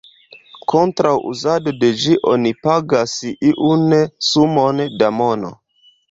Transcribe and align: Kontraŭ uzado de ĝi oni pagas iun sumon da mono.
Kontraŭ 0.71 1.09
uzado 1.31 1.73
de 1.83 1.89
ĝi 2.03 2.15
oni 2.31 2.51
pagas 2.67 3.13
iun 3.49 3.93
sumon 4.29 4.81
da 5.03 5.11
mono. 5.19 5.53